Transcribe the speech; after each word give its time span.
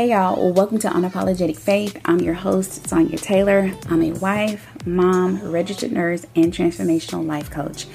Hey 0.00 0.12
y'all, 0.12 0.50
welcome 0.54 0.78
to 0.78 0.88
Unapologetic 0.88 1.58
Faith. 1.58 2.00
I'm 2.06 2.20
your 2.20 2.32
host, 2.32 2.88
Sonya 2.88 3.18
Taylor. 3.18 3.70
I'm 3.90 4.00
a 4.00 4.12
wife, 4.12 4.66
mom, 4.86 5.52
registered 5.52 5.92
nurse, 5.92 6.24
and 6.34 6.54
transformational 6.54 7.26
life 7.26 7.50
coach. 7.50 7.86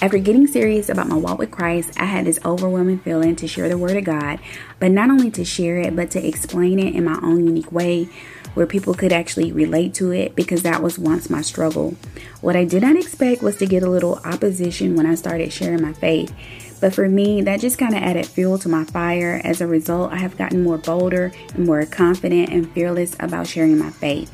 After 0.00 0.18
getting 0.18 0.46
serious 0.46 0.88
about 0.88 1.08
my 1.08 1.16
walk 1.16 1.40
with 1.40 1.50
Christ, 1.50 2.00
I 2.00 2.04
had 2.04 2.26
this 2.26 2.38
overwhelming 2.44 3.00
feeling 3.00 3.34
to 3.34 3.48
share 3.48 3.68
the 3.68 3.76
Word 3.76 3.96
of 3.96 4.04
God, 4.04 4.38
but 4.78 4.92
not 4.92 5.10
only 5.10 5.32
to 5.32 5.44
share 5.44 5.78
it, 5.78 5.96
but 5.96 6.12
to 6.12 6.24
explain 6.24 6.78
it 6.78 6.94
in 6.94 7.04
my 7.04 7.18
own 7.24 7.44
unique 7.44 7.72
way 7.72 8.08
where 8.54 8.66
people 8.66 8.94
could 8.94 9.12
actually 9.12 9.52
relate 9.52 9.94
to 9.94 10.10
it 10.10 10.34
because 10.34 10.62
that 10.62 10.82
was 10.82 10.98
once 10.98 11.30
my 11.30 11.42
struggle. 11.42 11.96
What 12.40 12.56
I 12.56 12.64
did 12.64 12.82
not 12.82 12.96
expect 12.96 13.42
was 13.42 13.56
to 13.56 13.66
get 13.66 13.82
a 13.82 13.90
little 13.90 14.20
opposition 14.24 14.96
when 14.96 15.06
I 15.06 15.14
started 15.14 15.52
sharing 15.52 15.82
my 15.82 15.92
faith. 15.92 16.34
But 16.80 16.94
for 16.94 17.08
me, 17.08 17.42
that 17.42 17.60
just 17.60 17.78
kind 17.78 17.94
of 17.94 18.02
added 18.02 18.26
fuel 18.26 18.58
to 18.58 18.68
my 18.68 18.84
fire. 18.84 19.40
As 19.44 19.60
a 19.60 19.66
result, 19.66 20.12
I 20.12 20.18
have 20.18 20.38
gotten 20.38 20.62
more 20.62 20.78
bolder 20.78 21.32
and 21.54 21.66
more 21.66 21.84
confident 21.86 22.50
and 22.50 22.70
fearless 22.72 23.16
about 23.18 23.48
sharing 23.48 23.78
my 23.78 23.90
faith. 23.90 24.32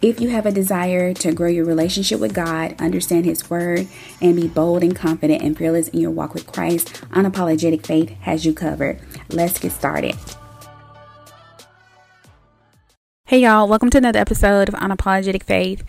If 0.00 0.20
you 0.20 0.28
have 0.28 0.46
a 0.46 0.52
desire 0.52 1.12
to 1.14 1.32
grow 1.32 1.48
your 1.48 1.64
relationship 1.64 2.20
with 2.20 2.32
God, 2.32 2.80
understand 2.80 3.24
His 3.24 3.50
Word, 3.50 3.88
and 4.20 4.36
be 4.36 4.46
bold 4.46 4.84
and 4.84 4.94
confident 4.94 5.42
and 5.42 5.58
fearless 5.58 5.88
in 5.88 5.98
your 5.98 6.12
walk 6.12 6.34
with 6.34 6.46
Christ, 6.46 7.02
Unapologetic 7.10 7.84
Faith 7.84 8.10
has 8.20 8.46
you 8.46 8.52
covered. 8.52 9.00
Let's 9.30 9.58
get 9.58 9.72
started. 9.72 10.16
Hey, 13.28 13.40
y'all, 13.40 13.68
welcome 13.68 13.90
to 13.90 13.98
another 13.98 14.18
episode 14.18 14.70
of 14.70 14.74
Unapologetic 14.76 15.42
Faith. 15.42 15.84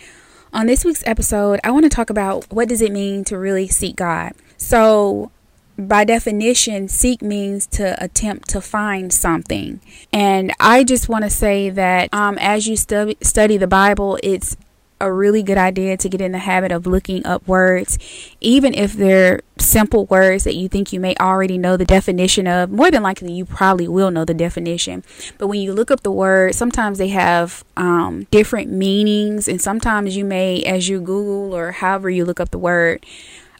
On 0.51 0.65
this 0.65 0.83
week's 0.83 1.07
episode, 1.07 1.61
I 1.63 1.71
want 1.71 1.85
to 1.85 1.89
talk 1.89 2.09
about 2.09 2.45
what 2.51 2.67
does 2.67 2.81
it 2.81 2.91
mean 2.91 3.23
to 3.23 3.37
really 3.37 3.69
seek 3.69 3.95
God. 3.95 4.33
So, 4.57 5.31
by 5.77 6.03
definition, 6.03 6.89
seek 6.89 7.21
means 7.21 7.65
to 7.67 7.95
attempt 8.03 8.49
to 8.49 8.59
find 8.59 9.13
something. 9.13 9.79
And 10.11 10.51
I 10.59 10.83
just 10.83 11.07
want 11.07 11.23
to 11.23 11.29
say 11.29 11.69
that 11.69 12.13
um, 12.13 12.37
as 12.39 12.67
you 12.67 12.75
stu- 12.75 13.15
study 13.21 13.55
the 13.55 13.67
Bible, 13.67 14.19
it's 14.21 14.57
a 15.01 15.11
really 15.11 15.43
good 15.43 15.57
idea 15.57 15.97
to 15.97 16.09
get 16.09 16.21
in 16.21 16.31
the 16.31 16.39
habit 16.39 16.71
of 16.71 16.85
looking 16.85 17.25
up 17.25 17.47
words, 17.47 17.97
even 18.41 18.73
if 18.73 18.93
they're 18.93 19.41
simple 19.57 20.05
words 20.05 20.43
that 20.43 20.55
you 20.55 20.67
think 20.67 20.91
you 20.91 20.99
may 20.99 21.15
already 21.19 21.57
know 21.57 21.77
the 21.77 21.85
definition 21.85 22.47
of. 22.47 22.69
More 22.69 22.91
than 22.91 23.03
likely, 23.03 23.31
you 23.31 23.45
probably 23.45 23.87
will 23.87 24.11
know 24.11 24.25
the 24.25 24.33
definition. 24.33 25.03
But 25.37 25.47
when 25.47 25.61
you 25.61 25.73
look 25.73 25.91
up 25.91 26.03
the 26.03 26.11
word, 26.11 26.55
sometimes 26.55 26.97
they 26.97 27.09
have 27.09 27.63
um, 27.77 28.27
different 28.31 28.69
meanings, 28.69 29.47
and 29.47 29.61
sometimes 29.61 30.17
you 30.17 30.25
may, 30.25 30.63
as 30.63 30.89
you 30.89 30.99
Google 30.99 31.55
or 31.55 31.71
however 31.71 32.09
you 32.09 32.25
look 32.25 32.39
up 32.39 32.51
the 32.51 32.57
word, 32.57 33.05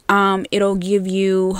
um, 0.08 0.44
it'll 0.50 0.76
give 0.76 1.06
you 1.06 1.56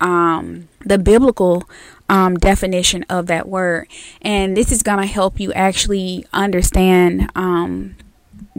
um, 0.00 0.68
the 0.84 0.98
biblical 0.98 1.68
um, 2.08 2.36
definition 2.36 3.04
of 3.10 3.26
that 3.26 3.48
word. 3.48 3.88
And 4.22 4.56
this 4.56 4.72
is 4.72 4.82
going 4.82 5.00
to 5.00 5.06
help 5.06 5.38
you 5.38 5.52
actually 5.52 6.24
understand 6.32 7.30
um, 7.34 7.96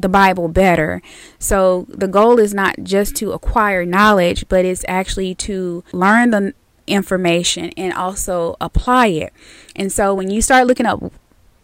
the 0.01 0.09
Bible 0.09 0.47
better. 0.47 1.01
So 1.37 1.85
the 1.89 2.07
goal 2.07 2.39
is 2.39 2.53
not 2.53 2.75
just 2.83 3.15
to 3.17 3.31
acquire 3.31 3.85
knowledge, 3.85 4.47
but 4.47 4.65
it's 4.65 4.85
actually 4.87 5.35
to 5.35 5.83
learn 5.91 6.31
the 6.31 6.53
information 6.87 7.71
and 7.77 7.93
also 7.93 8.55
apply 8.59 9.07
it. 9.07 9.33
And 9.75 9.91
so 9.91 10.13
when 10.13 10.29
you 10.29 10.41
start 10.41 10.67
looking 10.67 10.85
up 10.85 11.01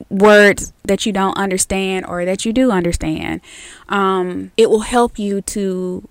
words 0.09 0.73
that 0.83 1.05
you 1.05 1.11
don't 1.11 1.37
understand 1.37 2.05
or 2.05 2.25
that 2.25 2.45
you 2.45 2.53
do 2.53 2.71
understand, 2.71 3.41
um, 3.89 4.51
it 4.57 4.69
will 4.69 4.81
help 4.81 5.17
you 5.17 5.41
to 5.41 6.07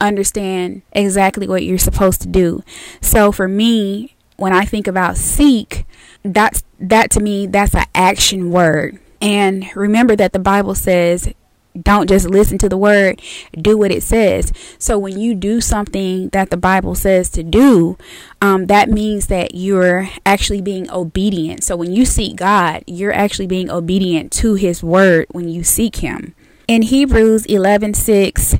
understand 0.00 0.82
exactly 0.92 1.46
what 1.46 1.62
you're 1.62 1.78
supposed 1.78 2.20
to 2.22 2.28
do. 2.28 2.62
So 3.00 3.32
for 3.32 3.48
me, 3.48 4.14
when 4.36 4.52
I 4.52 4.64
think 4.64 4.86
about 4.86 5.16
seek, 5.16 5.86
that's 6.24 6.62
that 6.80 7.10
to 7.12 7.20
me 7.20 7.46
that's 7.46 7.74
an 7.74 7.86
action 7.94 8.50
word. 8.50 8.98
And 9.20 9.70
remember 9.76 10.16
that 10.16 10.32
the 10.32 10.40
Bible 10.40 10.74
says 10.74 11.32
don't 11.80 12.08
just 12.08 12.28
listen 12.28 12.58
to 12.58 12.68
the 12.68 12.76
word, 12.76 13.20
do 13.56 13.78
what 13.78 13.90
it 13.90 14.02
says. 14.02 14.52
So 14.78 14.98
when 14.98 15.18
you 15.18 15.34
do 15.34 15.60
something 15.60 16.28
that 16.30 16.50
the 16.50 16.56
Bible 16.56 16.94
says 16.94 17.30
to 17.30 17.42
do, 17.42 17.96
um, 18.40 18.66
that 18.66 18.90
means 18.90 19.28
that 19.28 19.54
you're 19.54 20.08
actually 20.26 20.60
being 20.60 20.90
obedient. 20.90 21.64
So 21.64 21.76
when 21.76 21.92
you 21.92 22.04
seek 22.04 22.36
God, 22.36 22.84
you're 22.86 23.14
actually 23.14 23.46
being 23.46 23.70
obedient 23.70 24.32
to 24.32 24.54
His 24.54 24.82
word 24.82 25.26
when 25.30 25.48
you 25.48 25.64
seek 25.64 25.96
Him. 25.96 26.34
In 26.68 26.82
Hebrews 26.82 27.46
11 27.46 27.94
6, 27.94 28.56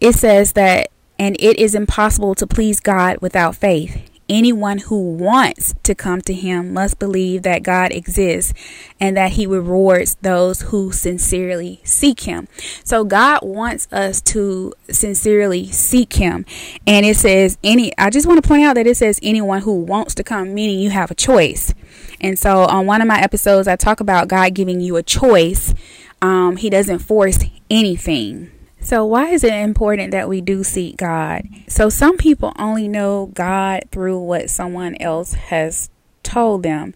it 0.00 0.14
says 0.14 0.52
that, 0.52 0.90
and 1.18 1.36
it 1.38 1.58
is 1.58 1.74
impossible 1.74 2.34
to 2.36 2.46
please 2.46 2.80
God 2.80 3.18
without 3.20 3.54
faith. 3.56 4.09
Anyone 4.30 4.78
who 4.78 5.14
wants 5.14 5.74
to 5.82 5.92
come 5.92 6.20
to 6.20 6.32
him 6.32 6.72
must 6.72 7.00
believe 7.00 7.42
that 7.42 7.64
God 7.64 7.90
exists 7.90 8.54
and 9.00 9.16
that 9.16 9.32
he 9.32 9.44
rewards 9.44 10.16
those 10.22 10.62
who 10.62 10.92
sincerely 10.92 11.80
seek 11.82 12.20
him. 12.20 12.46
So 12.84 13.02
God 13.02 13.40
wants 13.42 13.92
us 13.92 14.20
to 14.20 14.72
sincerely 14.88 15.66
seek 15.72 16.12
him. 16.12 16.46
And 16.86 17.04
it 17.04 17.16
says 17.16 17.58
any 17.64 17.92
I 17.98 18.08
just 18.08 18.28
want 18.28 18.40
to 18.40 18.46
point 18.46 18.62
out 18.62 18.74
that 18.74 18.86
it 18.86 18.96
says 18.96 19.18
anyone 19.20 19.62
who 19.62 19.74
wants 19.74 20.14
to 20.14 20.22
come 20.22 20.54
meaning 20.54 20.78
you 20.78 20.90
have 20.90 21.10
a 21.10 21.16
choice. 21.16 21.74
And 22.20 22.38
so 22.38 22.66
on 22.66 22.86
one 22.86 23.02
of 23.02 23.08
my 23.08 23.20
episodes 23.20 23.66
I 23.66 23.74
talk 23.74 23.98
about 23.98 24.28
God 24.28 24.54
giving 24.54 24.80
you 24.80 24.94
a 24.94 25.02
choice. 25.02 25.74
Um, 26.22 26.56
he 26.56 26.70
doesn't 26.70 27.00
force 27.00 27.40
anything. 27.68 28.52
So, 28.82 29.04
why 29.04 29.28
is 29.28 29.44
it 29.44 29.52
important 29.52 30.10
that 30.12 30.28
we 30.28 30.40
do 30.40 30.64
seek 30.64 30.96
God? 30.96 31.46
So, 31.66 31.88
some 31.88 32.16
people 32.16 32.52
only 32.58 32.88
know 32.88 33.30
God 33.34 33.84
through 33.92 34.18
what 34.20 34.50
someone 34.50 34.96
else 35.00 35.34
has 35.34 35.90
told 36.22 36.62
them. 36.62 36.94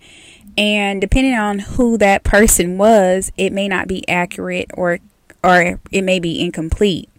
And 0.56 1.00
depending 1.00 1.34
on 1.34 1.58
who 1.58 1.98
that 1.98 2.24
person 2.24 2.78
was, 2.78 3.32
it 3.36 3.52
may 3.52 3.68
not 3.68 3.88
be 3.88 4.08
accurate 4.08 4.70
or 4.74 4.98
or 5.42 5.78
it 5.90 6.02
may 6.02 6.18
be 6.18 6.40
incomplete. 6.40 7.10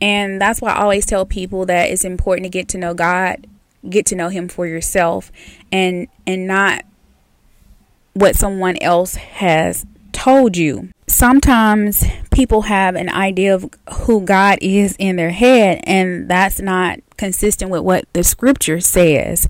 And 0.00 0.40
that's 0.40 0.60
why 0.60 0.72
I 0.72 0.82
always 0.82 1.06
tell 1.06 1.24
people 1.24 1.66
that 1.66 1.88
it's 1.88 2.04
important 2.04 2.44
to 2.44 2.50
get 2.50 2.68
to 2.70 2.78
know 2.78 2.94
God, 2.94 3.46
get 3.88 4.06
to 4.06 4.16
know 4.16 4.28
him 4.28 4.48
for 4.48 4.66
yourself 4.66 5.30
and 5.70 6.08
and 6.26 6.46
not 6.46 6.84
what 8.14 8.34
someone 8.34 8.76
else 8.80 9.14
has 9.14 9.86
told 10.12 10.56
you 10.56 10.90
sometimes 11.14 12.04
people 12.32 12.62
have 12.62 12.96
an 12.96 13.08
idea 13.08 13.54
of 13.54 13.70
who 13.92 14.20
God 14.22 14.58
is 14.60 14.96
in 14.98 15.14
their 15.14 15.30
head, 15.30 15.80
and 15.84 16.28
that's 16.28 16.60
not 16.60 16.98
consistent 17.16 17.70
with 17.70 17.82
what 17.82 18.04
the 18.12 18.24
scripture 18.24 18.80
says. 18.80 19.48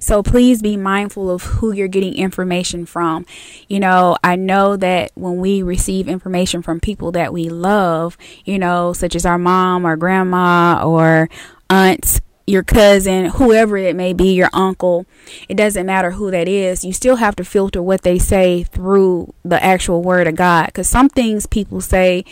So 0.00 0.24
please 0.24 0.60
be 0.60 0.76
mindful 0.76 1.30
of 1.30 1.42
who 1.44 1.70
you're 1.70 1.86
getting 1.86 2.16
information 2.16 2.84
from. 2.84 3.24
You 3.68 3.78
know, 3.78 4.16
I 4.24 4.34
know 4.34 4.76
that 4.76 5.12
when 5.14 5.36
we 5.36 5.62
receive 5.62 6.08
information 6.08 6.62
from 6.62 6.80
people 6.80 7.12
that 7.12 7.32
we 7.32 7.48
love, 7.48 8.18
you 8.44 8.58
know, 8.58 8.92
such 8.92 9.14
as 9.14 9.24
our 9.24 9.38
mom 9.38 9.86
or 9.86 9.96
grandma 9.96 10.82
or 10.84 11.28
aunts, 11.70 12.20
your 12.46 12.62
cousin, 12.62 13.26
whoever 13.26 13.76
it 13.76 13.96
may 13.96 14.12
be, 14.12 14.34
your 14.34 14.50
uncle, 14.52 15.06
it 15.48 15.56
doesn't 15.56 15.86
matter 15.86 16.12
who 16.12 16.30
that 16.30 16.48
is. 16.48 16.84
You 16.84 16.92
still 16.92 17.16
have 17.16 17.36
to 17.36 17.44
filter 17.44 17.82
what 17.82 18.02
they 18.02 18.18
say 18.18 18.64
through 18.64 19.32
the 19.44 19.62
actual 19.62 20.02
word 20.02 20.26
of 20.26 20.36
God 20.36 20.66
because 20.66 20.88
some 20.88 21.08
things 21.08 21.46
people 21.46 21.80
say 21.80 22.24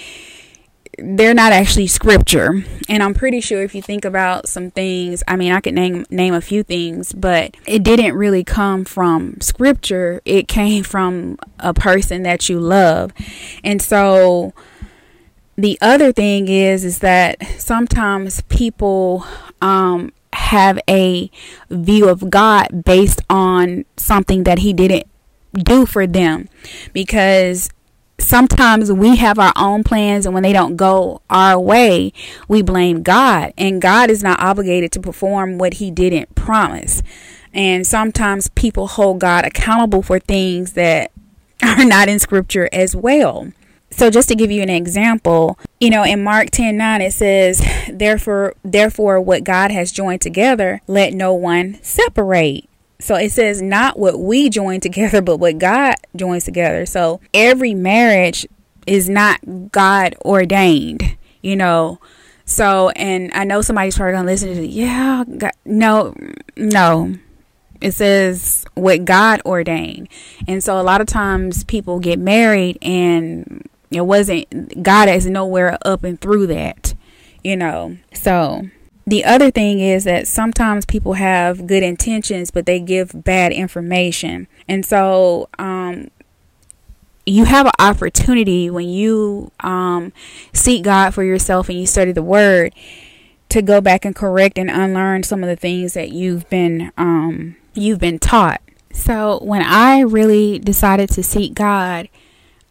they're 0.98 1.34
not 1.34 1.52
actually 1.52 1.86
scripture. 1.86 2.62
And 2.88 3.02
I'm 3.02 3.14
pretty 3.14 3.40
sure 3.40 3.62
if 3.62 3.74
you 3.74 3.82
think 3.82 4.04
about 4.04 4.48
some 4.48 4.70
things, 4.70 5.22
I 5.26 5.36
mean, 5.36 5.52
I 5.52 5.60
could 5.60 5.74
name 5.74 6.04
name 6.10 6.34
a 6.34 6.40
few 6.40 6.62
things, 6.62 7.12
but 7.12 7.56
it 7.66 7.82
didn't 7.82 8.14
really 8.14 8.44
come 8.44 8.84
from 8.84 9.40
scripture. 9.40 10.20
It 10.24 10.48
came 10.48 10.84
from 10.84 11.38
a 11.58 11.72
person 11.72 12.22
that 12.24 12.48
you 12.48 12.60
love. 12.60 13.12
And 13.64 13.80
so 13.80 14.52
the 15.56 15.78
other 15.80 16.12
thing 16.12 16.48
is 16.48 16.84
is 16.84 17.00
that 17.00 17.42
sometimes 17.58 18.40
people 18.42 19.26
um, 19.60 20.12
have 20.32 20.78
a 20.88 21.30
view 21.70 22.08
of 22.08 22.30
God 22.30 22.84
based 22.84 23.20
on 23.28 23.84
something 23.96 24.44
that 24.44 24.60
He 24.60 24.72
didn't 24.72 25.06
do 25.52 25.86
for 25.86 26.06
them. 26.06 26.48
Because 26.92 27.70
sometimes 28.18 28.90
we 28.90 29.16
have 29.16 29.38
our 29.38 29.52
own 29.56 29.84
plans, 29.84 30.24
and 30.24 30.34
when 30.34 30.42
they 30.42 30.52
don't 30.52 30.76
go 30.76 31.20
our 31.28 31.60
way, 31.60 32.12
we 32.48 32.62
blame 32.62 33.02
God. 33.02 33.52
And 33.58 33.82
God 33.82 34.10
is 34.10 34.22
not 34.22 34.40
obligated 34.40 34.92
to 34.92 35.00
perform 35.00 35.58
what 35.58 35.74
He 35.74 35.90
didn't 35.90 36.34
promise. 36.34 37.02
And 37.52 37.86
sometimes 37.86 38.48
people 38.50 38.86
hold 38.86 39.20
God 39.20 39.44
accountable 39.44 40.02
for 40.02 40.18
things 40.18 40.72
that 40.72 41.12
are 41.62 41.84
not 41.84 42.08
in 42.08 42.18
Scripture 42.18 42.68
as 42.72 42.96
well. 42.96 43.52
So 43.92 44.10
just 44.10 44.28
to 44.28 44.34
give 44.34 44.50
you 44.50 44.62
an 44.62 44.70
example, 44.70 45.58
you 45.78 45.90
know, 45.90 46.02
in 46.02 46.24
Mark 46.24 46.50
10 46.50 46.76
9, 46.76 47.00
it 47.02 47.12
says, 47.12 47.62
Therefore, 47.92 48.54
therefore, 48.64 49.20
what 49.20 49.44
God 49.44 49.70
has 49.70 49.92
joined 49.92 50.22
together, 50.22 50.80
let 50.86 51.12
no 51.12 51.34
one 51.34 51.78
separate. 51.82 52.68
So 53.00 53.16
it 53.16 53.32
says 53.32 53.60
not 53.60 53.98
what 53.98 54.18
we 54.18 54.48
join 54.48 54.80
together, 54.80 55.20
but 55.20 55.38
what 55.38 55.58
God 55.58 55.94
joins 56.16 56.44
together. 56.44 56.86
So 56.86 57.20
every 57.34 57.74
marriage 57.74 58.46
is 58.86 59.08
not 59.08 59.40
God 59.70 60.14
ordained, 60.24 61.16
you 61.42 61.56
know. 61.56 62.00
So, 62.44 62.90
and 62.90 63.30
I 63.34 63.44
know 63.44 63.60
somebody's 63.60 63.96
probably 63.96 64.14
gonna 64.14 64.26
listen 64.26 64.54
to, 64.54 64.66
yeah, 64.66 65.24
God, 65.24 65.52
no, 65.64 66.14
no, 66.56 67.14
it 67.80 67.92
says 67.92 68.64
what 68.74 69.04
God 69.04 69.42
ordained. 69.44 70.08
And 70.46 70.62
so 70.62 70.80
a 70.80 70.82
lot 70.82 71.00
of 71.00 71.06
times 71.06 71.64
people 71.64 71.98
get 71.98 72.18
married 72.18 72.78
and 72.82 73.68
it 73.94 74.06
wasn't 74.06 74.82
God 74.82 75.08
is 75.08 75.26
nowhere 75.26 75.78
up 75.84 76.04
and 76.04 76.20
through 76.20 76.46
that, 76.48 76.94
you 77.42 77.56
know. 77.56 77.96
So 78.12 78.68
the 79.06 79.24
other 79.24 79.50
thing 79.50 79.80
is 79.80 80.04
that 80.04 80.28
sometimes 80.28 80.84
people 80.84 81.14
have 81.14 81.66
good 81.66 81.82
intentions 81.82 82.50
but 82.50 82.66
they 82.66 82.80
give 82.80 83.24
bad 83.24 83.52
information. 83.52 84.48
And 84.68 84.84
so 84.86 85.48
um 85.58 86.10
you 87.24 87.44
have 87.44 87.66
an 87.66 87.72
opportunity 87.78 88.68
when 88.68 88.88
you 88.88 89.52
um, 89.60 90.12
seek 90.52 90.82
God 90.82 91.14
for 91.14 91.22
yourself 91.22 91.68
and 91.68 91.78
you 91.78 91.86
study 91.86 92.12
the 92.12 92.22
Word 92.22 92.74
to 93.48 93.62
go 93.62 93.80
back 93.80 94.04
and 94.04 94.16
correct 94.16 94.58
and 94.58 94.70
unlearn 94.70 95.22
some 95.22 95.42
of 95.42 95.48
the 95.48 95.56
things 95.56 95.94
that 95.94 96.10
you've 96.10 96.48
been 96.48 96.90
um, 96.96 97.56
you've 97.74 97.98
been 98.00 98.18
taught. 98.18 98.60
So 98.92 99.38
when 99.42 99.62
I 99.62 100.00
really 100.00 100.58
decided 100.58 101.10
to 101.10 101.22
seek 101.22 101.54
God, 101.54 102.08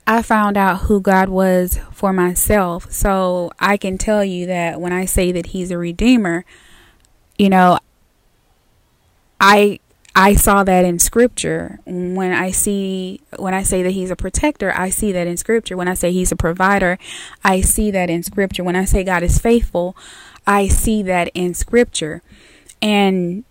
I 0.08 0.22
found 0.22 0.58
out 0.58 0.82
who 0.82 1.00
God 1.00 1.30
was 1.30 1.80
for 1.92 2.12
myself. 2.12 2.92
So 2.92 3.52
I 3.60 3.78
can 3.78 3.98
tell 3.98 4.24
you 4.24 4.46
that 4.48 4.82
when 4.82 4.94
I 4.94 5.06
say 5.06 5.32
that 5.32 5.48
He's 5.48 5.72
a 5.72 5.78
redeemer, 5.78 6.46
you 7.38 7.50
know, 7.50 7.80
I 9.40 9.80
I 10.16 10.36
saw 10.36 10.64
that 10.64 10.84
in 10.84 11.00
scripture. 11.00 11.80
When 11.86 12.34
I 12.34 12.52
see 12.52 13.22
when 13.38 13.54
I 13.54 13.64
say 13.64 13.82
that 13.82 13.92
he's 13.92 14.12
a 14.12 14.16
protector, 14.16 14.74
I 14.76 14.90
see 14.90 15.12
that 15.14 15.26
in 15.26 15.38
scripture. 15.38 15.78
When 15.78 15.88
I 15.88 15.94
say 15.94 16.12
he's 16.12 16.32
a 16.32 16.36
provider, 16.36 17.00
I 17.44 17.62
see 17.62 17.92
that 17.92 18.10
in 18.10 18.24
scripture. 18.24 18.64
When 18.64 18.76
I 18.76 18.86
say 18.86 19.04
God 19.04 19.24
is 19.24 19.40
faithful, 19.40 19.96
I 20.46 20.68
see 20.68 21.02
that 21.04 21.32
in 21.34 21.54
scripture. 21.54 22.22
And 22.82 23.46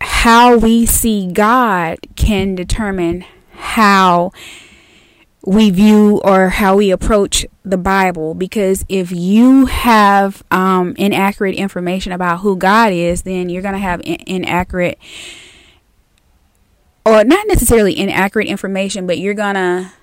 how 0.00 0.56
we 0.56 0.86
see 0.86 1.30
God 1.30 1.98
can 2.16 2.54
determine 2.54 3.24
how 3.52 4.32
we 5.48 5.70
view 5.70 6.20
or 6.24 6.50
how 6.50 6.76
we 6.76 6.90
approach 6.90 7.46
the 7.64 7.78
Bible. 7.78 8.34
Because 8.34 8.84
if 8.88 9.10
you 9.10 9.66
have 9.66 10.42
um, 10.50 10.94
inaccurate 10.98 11.54
information 11.54 12.12
about 12.12 12.40
who 12.40 12.56
God 12.56 12.92
is, 12.92 13.22
then 13.22 13.48
you're 13.48 13.62
going 13.62 13.74
to 13.74 13.80
have 13.80 14.00
in- 14.04 14.22
inaccurate 14.26 14.98
or 17.08 17.24
not 17.24 17.46
necessarily 17.48 17.98
inaccurate 17.98 18.48
information, 18.48 19.06
but 19.06 19.16
you're 19.18 19.32
gonna 19.32 19.94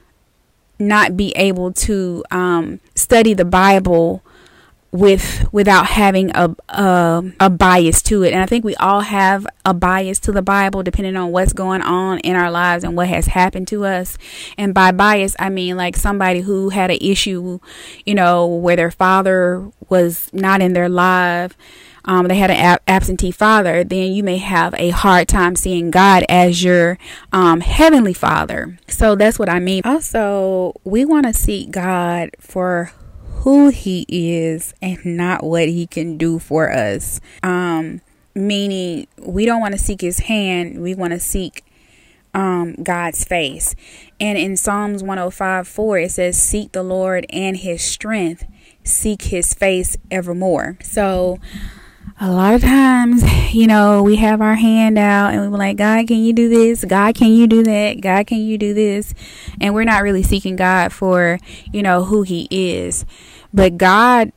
not 0.80 1.16
be 1.16 1.32
able 1.36 1.72
to 1.72 2.24
um, 2.32 2.80
study 2.96 3.36
the 3.36 3.46
Bible 3.46 4.24
with 4.92 5.52
without 5.52 5.88
having 5.88 6.32
a, 6.36 6.56
a, 6.70 7.24
a 7.40 7.50
bias 7.50 8.02
to 8.04 8.24
it. 8.24 8.34
And 8.34 8.42
I 8.42 8.46
think 8.46 8.64
we 8.64 8.76
all 8.76 9.02
have 9.02 9.46
a 9.66 9.74
bias 9.74 10.20
to 10.20 10.32
the 10.32 10.42
Bible 10.42 10.84
depending 10.84 11.18
on 11.18 11.32
what's 11.32 11.54
going 11.54 11.82
on 11.82 12.20
in 12.20 12.36
our 12.36 12.50
lives 12.50 12.84
and 12.84 12.96
what 12.96 13.08
has 13.10 13.28
happened 13.28 13.68
to 13.70 13.86
us. 13.86 14.18
And 14.58 14.74
by 14.74 14.92
bias, 14.92 15.36
I 15.38 15.50
mean 15.50 15.76
like 15.76 15.96
somebody 15.96 16.42
who 16.42 16.70
had 16.70 16.92
an 16.92 17.00
issue, 17.02 17.60
you 18.06 18.16
know, 18.16 18.48
where 18.48 18.76
their 18.76 18.92
father 18.92 19.70
was 19.90 20.30
not 20.34 20.62
in 20.62 20.74
their 20.74 20.90
life 20.90 21.58
um, 22.06 22.28
they 22.28 22.38
had 22.38 22.52
an 22.52 22.58
ab- 22.58 22.82
absentee 22.88 23.32
father, 23.32 23.84
then 23.84 24.12
you 24.12 24.24
may 24.24 24.38
have 24.38 24.74
a 24.76 24.92
hard 24.92 25.28
time 25.28 25.56
seeing 25.56 25.92
God 25.92 26.24
as 26.30 26.64
your 26.64 26.98
um, 27.34 27.62
heavenly 27.62 28.14
father. 28.14 28.78
So 28.88 29.16
that's 29.16 29.40
what 29.40 29.50
I 29.50 29.60
mean. 29.60 29.82
Also, 29.84 30.74
we 30.84 31.04
want 31.04 31.26
to 31.26 31.34
seek 31.34 31.72
God 31.72 32.30
for 32.40 32.92
who 33.46 33.70
he 33.70 34.08
is 34.10 34.74
and 34.82 35.06
not 35.06 35.44
what 35.44 35.68
he 35.68 35.86
can 35.86 36.18
do 36.18 36.40
for 36.40 36.72
us. 36.72 37.22
Um, 37.44 38.02
meaning, 38.34 39.06
we 39.20 39.46
don't 39.46 39.62
want 39.62 39.74
to 39.74 39.78
seek 39.78 40.02
his 40.02 40.22
hand, 40.22 40.82
we 40.82 40.96
want 40.96 41.14
to 41.14 41.20
seek 41.20 41.64
um, 42.34 42.74
God's 42.82 43.24
face. 43.24 43.76
And 44.20 44.40
in 44.40 44.58
Psalms 44.58 45.04
105 45.04 45.68
4, 45.68 46.00
it 46.00 46.12
says, 46.12 46.42
Seek 46.42 46.72
the 46.72 46.82
Lord 46.82 47.28
and 47.30 47.56
his 47.56 47.84
strength, 47.86 48.48
seek 48.84 49.22
his 49.22 49.54
face 49.54 49.96
evermore. 50.10 50.80
So, 50.82 51.40
a 52.20 52.32
lot 52.32 52.56
of 52.56 52.62
times, 52.62 53.54
you 53.54 53.68
know, 53.68 54.02
we 54.02 54.16
have 54.16 54.42
our 54.42 54.56
hand 54.56 54.98
out 54.98 55.36
and 55.36 55.52
we're 55.52 55.58
like, 55.60 55.78
God, 55.78 56.08
can 56.08 56.24
you 56.24 56.34
do 56.34 56.50
this? 56.50 56.84
God, 56.84 57.14
can 57.14 57.28
you 57.28 57.46
do 57.46 57.62
that? 57.62 58.02
God, 58.02 58.26
can 58.26 58.40
you 58.40 58.58
do 58.58 58.74
this? 58.74 59.14
And 59.62 59.76
we're 59.76 59.84
not 59.84 60.02
really 60.02 60.24
seeking 60.24 60.56
God 60.56 60.92
for, 60.92 61.38
you 61.72 61.84
know, 61.84 62.06
who 62.06 62.24
He 62.24 62.48
is. 62.50 63.06
But 63.56 63.78
God 63.78 64.34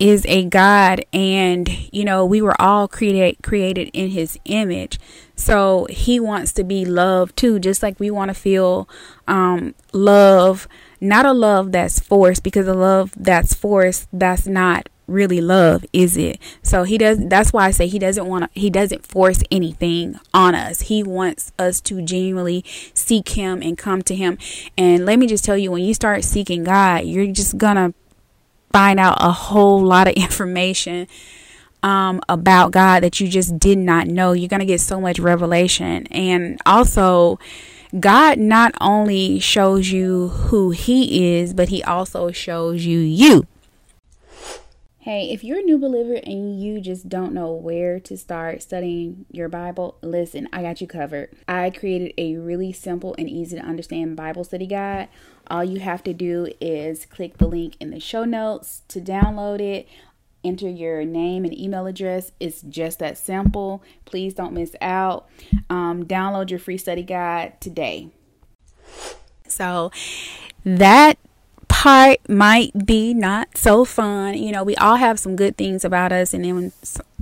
is 0.00 0.24
a 0.26 0.44
God 0.44 1.04
and 1.12 1.68
you 1.92 2.04
know 2.04 2.24
we 2.24 2.40
were 2.40 2.60
all 2.60 2.86
created 2.86 3.36
created 3.42 3.88
in 3.92 4.10
his 4.10 4.38
image. 4.44 4.98
So 5.36 5.86
he 5.90 6.18
wants 6.18 6.52
to 6.54 6.64
be 6.64 6.84
loved 6.84 7.36
too 7.36 7.60
just 7.60 7.82
like 7.82 7.98
we 8.00 8.10
want 8.10 8.30
to 8.30 8.34
feel 8.34 8.88
um, 9.28 9.74
love 9.92 10.66
not 11.00 11.24
a 11.24 11.32
love 11.32 11.70
that's 11.70 12.00
forced 12.00 12.42
because 12.42 12.66
a 12.66 12.74
love 12.74 13.12
that's 13.16 13.54
forced 13.54 14.08
that's 14.12 14.48
not 14.48 14.88
really 15.06 15.40
love 15.40 15.84
is 15.92 16.16
it? 16.16 16.40
So 16.62 16.82
he 16.82 16.98
does 16.98 17.18
that's 17.28 17.52
why 17.52 17.66
i 17.66 17.70
say 17.70 17.86
he 17.86 17.98
doesn't 17.98 18.26
want 18.26 18.52
to 18.52 18.60
he 18.60 18.70
doesn't 18.70 19.06
force 19.06 19.40
anything 19.52 20.18
on 20.34 20.56
us. 20.56 20.82
He 20.82 21.04
wants 21.04 21.52
us 21.60 21.80
to 21.82 22.02
genuinely 22.02 22.64
seek 22.92 23.30
him 23.30 23.62
and 23.62 23.78
come 23.78 24.02
to 24.02 24.16
him. 24.16 24.36
And 24.76 25.06
let 25.06 25.20
me 25.20 25.28
just 25.28 25.44
tell 25.44 25.56
you 25.56 25.70
when 25.70 25.84
you 25.84 25.94
start 25.94 26.24
seeking 26.24 26.64
god 26.64 27.04
you're 27.04 27.28
just 27.28 27.56
gonna 27.56 27.94
find 28.72 29.00
out 29.00 29.16
a 29.20 29.30
whole 29.30 29.82
lot 29.82 30.08
of 30.08 30.14
information 30.16 31.06
um, 31.82 32.20
about 32.28 32.72
god 32.72 33.02
that 33.02 33.20
you 33.20 33.28
just 33.28 33.58
did 33.58 33.78
not 33.78 34.06
know 34.06 34.32
you're 34.32 34.48
gonna 34.48 34.64
get 34.64 34.80
so 34.80 35.00
much 35.00 35.18
revelation 35.18 36.06
and 36.08 36.60
also 36.66 37.38
God 37.98 38.38
not 38.38 38.74
only 38.80 39.38
shows 39.38 39.90
you 39.90 40.28
who 40.28 40.70
He 40.70 41.38
is, 41.38 41.54
but 41.54 41.70
He 41.70 41.82
also 41.82 42.30
shows 42.30 42.84
you 42.84 42.98
you. 42.98 43.46
Hey, 44.98 45.30
if 45.30 45.42
you're 45.42 45.60
a 45.60 45.62
new 45.62 45.78
believer 45.78 46.20
and 46.22 46.60
you 46.60 46.82
just 46.82 47.08
don't 47.08 47.32
know 47.32 47.50
where 47.52 47.98
to 48.00 48.18
start 48.18 48.62
studying 48.62 49.24
your 49.30 49.48
Bible, 49.48 49.96
listen, 50.02 50.50
I 50.52 50.60
got 50.60 50.82
you 50.82 50.86
covered. 50.86 51.30
I 51.48 51.70
created 51.70 52.12
a 52.18 52.36
really 52.36 52.74
simple 52.74 53.14
and 53.16 53.26
easy 53.26 53.56
to 53.56 53.62
understand 53.62 54.16
Bible 54.16 54.44
study 54.44 54.66
guide. 54.66 55.08
All 55.50 55.64
you 55.64 55.80
have 55.80 56.02
to 56.04 56.12
do 56.12 56.48
is 56.60 57.06
click 57.06 57.38
the 57.38 57.46
link 57.46 57.76
in 57.80 57.90
the 57.90 58.00
show 58.00 58.24
notes 58.24 58.82
to 58.88 59.00
download 59.00 59.60
it. 59.60 59.88
Enter 60.44 60.68
your 60.68 61.04
name 61.04 61.44
and 61.44 61.58
email 61.58 61.86
address. 61.86 62.32
It's 62.38 62.62
just 62.62 63.00
that 63.00 63.18
simple. 63.18 63.82
Please 64.04 64.34
don't 64.34 64.52
miss 64.52 64.76
out. 64.80 65.28
Um, 65.68 66.04
download 66.04 66.50
your 66.50 66.60
free 66.60 66.78
study 66.78 67.02
guide 67.02 67.60
today. 67.60 68.10
So, 69.48 69.90
that 70.64 71.17
part 71.78 72.18
might 72.28 72.72
be 72.86 73.14
not 73.14 73.56
so 73.56 73.84
fun. 73.84 74.34
You 74.34 74.50
know, 74.50 74.64
we 74.64 74.74
all 74.76 74.96
have 74.96 75.16
some 75.20 75.36
good 75.36 75.56
things 75.56 75.84
about 75.84 76.10
us 76.10 76.34
and 76.34 76.44
then 76.44 76.72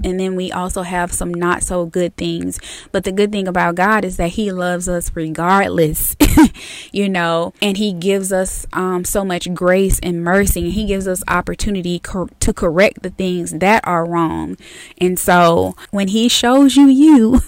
and 0.03 0.19
then 0.19 0.35
we 0.35 0.51
also 0.51 0.81
have 0.81 1.13
some 1.13 1.33
not 1.35 1.63
so 1.63 1.85
good 1.85 2.17
things. 2.17 2.59
But 2.91 3.05
the 3.05 3.13
good 3.13 3.31
thing 3.31 3.47
about 3.47 3.75
God 3.75 4.03
is 4.03 4.17
that 4.17 4.31
he 4.31 4.51
loves 4.51 4.89
us 4.89 5.11
regardless. 5.15 6.17
you 6.93 7.07
know, 7.07 7.53
and 7.61 7.77
he 7.77 7.93
gives 7.93 8.33
us 8.33 8.67
um, 8.73 9.05
so 9.05 9.27
much 9.27 9.53
grace 9.53 10.01
and 10.03 10.25
mercy 10.25 10.65
and 10.65 10.73
he 10.73 10.87
gives 10.87 11.07
us 11.07 11.23
opportunity 11.29 11.99
cor- 11.99 12.31
to 12.41 12.55
correct 12.55 13.03
the 13.03 13.11
things 13.11 13.53
that 13.53 13.87
are 13.87 14.07
wrong. 14.07 14.57
And 14.97 15.19
so, 15.19 15.77
when 15.91 16.09
he 16.09 16.31
shows 16.31 16.77
you 16.77 16.87
you, 16.89 17.43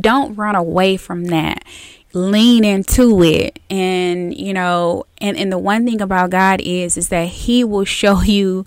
don't 0.00 0.36
run 0.36 0.54
away 0.54 0.96
from 0.96 1.24
that 1.24 1.64
lean 2.12 2.64
into 2.64 3.22
it. 3.22 3.58
And 3.70 4.36
you 4.36 4.52
know 4.52 5.04
and 5.18 5.36
and 5.36 5.50
the 5.50 5.58
one 5.58 5.84
thing 5.84 6.00
about 6.00 6.30
God 6.30 6.60
is 6.60 6.96
is 6.96 7.08
that 7.08 7.28
he 7.28 7.64
will 7.64 7.84
show 7.84 8.20
you 8.22 8.64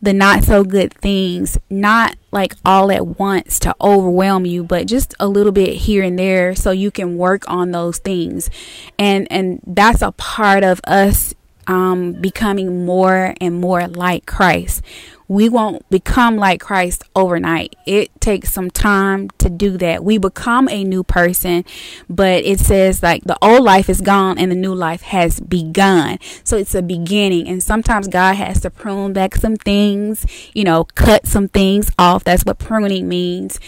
the 0.00 0.12
not 0.12 0.42
so 0.42 0.64
good 0.64 0.92
things 0.94 1.56
not 1.70 2.16
like 2.32 2.54
all 2.64 2.90
at 2.90 3.06
once 3.06 3.60
to 3.60 3.72
overwhelm 3.80 4.44
you 4.44 4.64
but 4.64 4.88
just 4.88 5.14
a 5.20 5.28
little 5.28 5.52
bit 5.52 5.74
here 5.74 6.02
and 6.02 6.18
there 6.18 6.56
so 6.56 6.72
you 6.72 6.90
can 6.90 7.16
work 7.16 7.48
on 7.48 7.70
those 7.70 7.98
things. 7.98 8.50
And 8.98 9.26
and 9.30 9.60
that's 9.66 10.02
a 10.02 10.12
part 10.12 10.64
of 10.64 10.80
us 10.84 11.34
um 11.66 12.14
becoming 12.14 12.84
more 12.84 13.34
and 13.40 13.60
more 13.60 13.86
like 13.86 14.26
Christ 14.26 14.82
we 15.28 15.48
won't 15.48 15.88
become 15.90 16.36
like 16.36 16.60
Christ 16.60 17.04
overnight. 17.14 17.76
It 17.86 18.20
takes 18.20 18.52
some 18.52 18.70
time 18.70 19.30
to 19.38 19.48
do 19.48 19.76
that. 19.78 20.04
We 20.04 20.18
become 20.18 20.68
a 20.68 20.84
new 20.84 21.02
person, 21.02 21.64
but 22.08 22.44
it 22.44 22.60
says 22.60 23.02
like 23.02 23.24
the 23.24 23.38
old 23.42 23.62
life 23.62 23.88
is 23.88 24.00
gone 24.00 24.38
and 24.38 24.50
the 24.50 24.56
new 24.56 24.74
life 24.74 25.02
has 25.02 25.40
begun. 25.40 26.18
So 26.44 26.56
it's 26.56 26.74
a 26.74 26.82
beginning. 26.82 27.48
And 27.48 27.62
sometimes 27.62 28.08
God 28.08 28.36
has 28.36 28.60
to 28.60 28.70
prune 28.70 29.12
back 29.12 29.36
some 29.36 29.56
things, 29.56 30.26
you 30.54 30.64
know, 30.64 30.84
cut 30.84 31.26
some 31.26 31.48
things 31.48 31.90
off. 31.98 32.24
That's 32.24 32.44
what 32.44 32.58
pruning 32.58 33.08
means. 33.08 33.58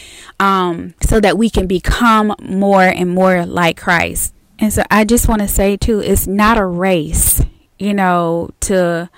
Um, 0.40 0.94
so 1.02 1.20
that 1.20 1.38
we 1.38 1.50
can 1.50 1.66
become 1.66 2.34
more 2.42 2.82
and 2.82 3.10
more 3.10 3.46
like 3.46 3.76
Christ. 3.76 4.34
And 4.58 4.72
so 4.72 4.82
I 4.90 5.04
just 5.04 5.28
want 5.28 5.42
to 5.42 5.48
say 5.48 5.76
too, 5.76 6.00
it's 6.00 6.26
not 6.26 6.58
a 6.58 6.66
race, 6.66 7.42
you 7.78 7.94
know, 7.94 8.50
to 8.60 9.10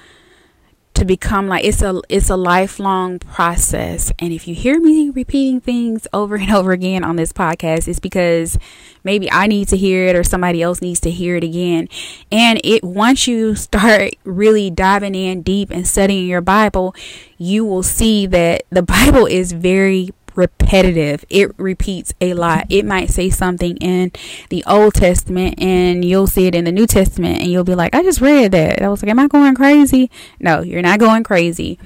to 0.96 1.04
become 1.04 1.46
like 1.46 1.64
it's 1.64 1.82
a 1.82 2.00
it's 2.08 2.30
a 2.30 2.36
lifelong 2.36 3.18
process. 3.18 4.12
And 4.18 4.32
if 4.32 4.48
you 4.48 4.54
hear 4.54 4.80
me 4.80 5.10
repeating 5.10 5.60
things 5.60 6.06
over 6.12 6.36
and 6.36 6.50
over 6.58 6.72
again 6.72 7.04
on 7.04 7.16
this 7.16 7.32
podcast 7.32 7.86
it's 7.88 8.00
because 8.00 8.58
maybe 9.04 9.30
I 9.30 9.46
need 9.46 9.68
to 9.68 9.76
hear 9.76 10.06
it 10.06 10.16
or 10.16 10.24
somebody 10.24 10.62
else 10.62 10.80
needs 10.80 11.00
to 11.00 11.10
hear 11.10 11.36
it 11.36 11.44
again. 11.44 11.88
And 12.32 12.60
it 12.64 12.82
once 12.82 13.26
you 13.26 13.54
start 13.54 14.14
really 14.24 14.70
diving 14.70 15.14
in 15.14 15.42
deep 15.42 15.70
and 15.70 15.86
studying 15.86 16.26
your 16.26 16.40
Bible 16.40 16.94
you 17.38 17.64
will 17.64 17.82
see 17.82 18.26
that 18.26 18.62
the 18.70 18.82
Bible 18.96 19.26
is 19.26 19.52
very 19.52 20.10
repetitive. 20.36 21.24
It 21.28 21.58
repeats 21.58 22.12
a 22.20 22.34
lot. 22.34 22.66
It 22.68 22.84
might 22.84 23.10
say 23.10 23.30
something 23.30 23.76
in 23.78 24.12
the 24.48 24.64
Old 24.66 24.94
Testament 24.94 25.60
and 25.60 26.04
you'll 26.04 26.26
see 26.26 26.46
it 26.46 26.54
in 26.54 26.64
the 26.64 26.72
New 26.72 26.86
Testament 26.86 27.40
and 27.40 27.50
you'll 27.50 27.64
be 27.64 27.74
like, 27.74 27.94
I 27.94 28.02
just 28.02 28.20
read 28.20 28.52
that. 28.52 28.82
I 28.82 28.88
was 28.88 29.02
like, 29.02 29.10
Am 29.10 29.18
I 29.18 29.28
going 29.28 29.54
crazy? 29.54 30.10
No, 30.40 30.62
you're 30.62 30.82
not 30.82 30.98
going 30.98 31.24
crazy. 31.24 31.78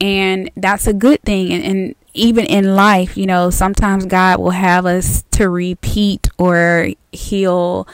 And 0.00 0.50
that's 0.56 0.86
a 0.86 0.92
good 0.92 1.22
thing. 1.22 1.52
And, 1.52 1.64
and 1.64 1.94
even 2.14 2.46
in 2.46 2.76
life, 2.76 3.16
you 3.16 3.26
know, 3.26 3.50
sometimes 3.50 4.06
God 4.06 4.40
will 4.40 4.50
have 4.50 4.86
us 4.86 5.24
to 5.32 5.48
repeat 5.48 6.28
or 6.38 6.90
he'll 7.12 7.88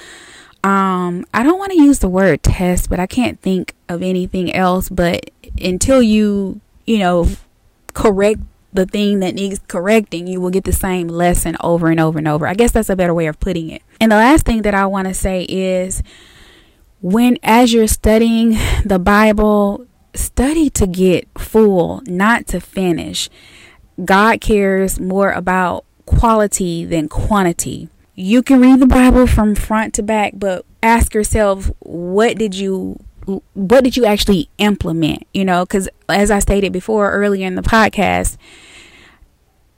um 0.62 1.24
I 1.32 1.42
don't 1.42 1.58
want 1.58 1.72
to 1.72 1.82
use 1.82 2.00
the 2.00 2.08
word 2.08 2.42
test, 2.42 2.90
but 2.90 3.00
I 3.00 3.06
can't 3.06 3.40
think 3.40 3.74
of 3.88 4.02
anything 4.02 4.54
else 4.54 4.88
but 4.88 5.30
until 5.60 6.02
you, 6.02 6.60
you 6.86 6.98
know, 6.98 7.28
correct 7.94 8.40
the 8.72 8.86
thing 8.86 9.20
that 9.20 9.34
needs 9.34 9.60
correcting, 9.68 10.26
you 10.26 10.40
will 10.40 10.50
get 10.50 10.64
the 10.64 10.72
same 10.72 11.08
lesson 11.08 11.56
over 11.60 11.88
and 11.88 11.98
over 11.98 12.18
and 12.18 12.28
over. 12.28 12.46
I 12.46 12.54
guess 12.54 12.72
that's 12.72 12.90
a 12.90 12.96
better 12.96 13.14
way 13.14 13.26
of 13.26 13.40
putting 13.40 13.70
it. 13.70 13.82
And 14.00 14.12
the 14.12 14.16
last 14.16 14.46
thing 14.46 14.62
that 14.62 14.74
I 14.74 14.86
want 14.86 15.08
to 15.08 15.14
say 15.14 15.44
is 15.48 16.02
when, 17.00 17.38
as 17.42 17.72
you're 17.72 17.86
studying 17.86 18.56
the 18.84 18.98
Bible, 18.98 19.86
study 20.14 20.70
to 20.70 20.86
get 20.86 21.28
full, 21.38 22.02
not 22.06 22.46
to 22.48 22.60
finish. 22.60 23.28
God 24.04 24.40
cares 24.40 24.98
more 24.98 25.32
about 25.32 25.84
quality 26.06 26.84
than 26.84 27.08
quantity. 27.08 27.88
You 28.14 28.42
can 28.42 28.60
read 28.60 28.80
the 28.80 28.86
Bible 28.86 29.26
from 29.26 29.54
front 29.54 29.94
to 29.94 30.02
back, 30.02 30.32
but 30.36 30.64
ask 30.82 31.14
yourself, 31.14 31.70
what 31.80 32.36
did 32.36 32.54
you 32.54 32.98
what 33.54 33.84
did 33.84 33.96
you 33.96 34.04
actually 34.04 34.48
implement? 34.58 35.24
You 35.32 35.44
know, 35.44 35.64
because 35.64 35.88
as 36.08 36.30
I 36.30 36.38
stated 36.38 36.72
before 36.72 37.10
earlier 37.10 37.46
in 37.46 37.54
the 37.54 37.62
podcast, 37.62 38.36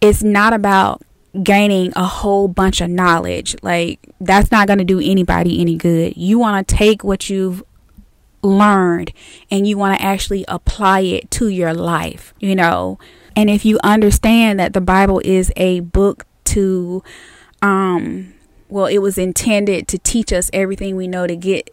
it's 0.01 0.23
not 0.23 0.53
about 0.53 1.03
gaining 1.43 1.93
a 1.97 2.05
whole 2.05 2.49
bunch 2.49 2.81
of 2.81 2.91
knowledge. 2.91 3.57
Like, 3.63 4.01
that's 4.21 4.51
not 4.51 4.67
going 4.67 4.79
to 4.79 4.85
do 4.85 5.01
anybody 5.01 5.61
any 5.61 5.77
good. 5.77 6.17
You 6.17 6.39
want 6.39 6.67
to 6.67 6.75
take 6.75 7.05
what 7.05 7.31
you've 7.31 7.63
learned 8.43 9.13
and 9.51 9.67
you 9.67 9.79
want 9.79 9.99
to 9.99 10.05
actually 10.05 10.45
apply 10.49 11.01
it 11.01 11.31
to 11.33 11.49
your 11.49 11.73
life, 11.73 12.35
you 12.41 12.55
know. 12.55 12.99
And 13.37 13.49
if 13.49 13.65
you 13.65 13.79
understand 13.83 14.61
that 14.61 14.75
the 14.75 14.81
Bible 14.81 15.23
is 15.25 15.53
a 15.57 15.81
book 15.81 16.27
to, 16.45 17.03
um, 17.63 18.35
well, 18.69 18.87
it 18.87 18.99
was 18.99 19.17
intended 19.17 19.89
to 19.89 19.99
teach 19.99 20.33
us 20.33 20.51
everything 20.53 20.97
we 20.97 21.09
know 21.09 21.27
to 21.27 21.37
get 21.37 21.71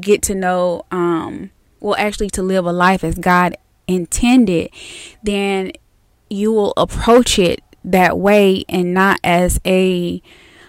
get 0.00 0.22
to 0.22 0.34
know 0.34 0.84
um 0.90 1.50
well 1.80 1.96
actually 1.98 2.28
to 2.28 2.42
live 2.42 2.66
a 2.66 2.72
life 2.72 3.02
as 3.04 3.14
God 3.16 3.56
intended, 3.86 4.70
then 5.22 5.72
you 6.28 6.52
will 6.52 6.74
approach 6.76 7.38
it 7.38 7.62
that 7.84 8.18
way 8.18 8.64
and 8.68 8.92
not 8.92 9.18
as 9.24 9.60
a 9.64 10.22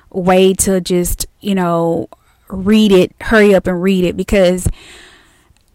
way 0.10 0.54
to 0.54 0.82
just, 0.82 1.28
you 1.42 1.54
know, 1.54 2.08
read 2.50 2.92
it, 2.92 3.14
hurry 3.22 3.54
up 3.54 3.68
and 3.68 3.82
read 3.82 4.06
it 4.06 4.18
because 4.18 4.68